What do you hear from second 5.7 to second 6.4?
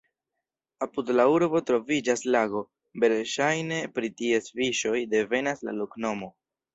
loknomo.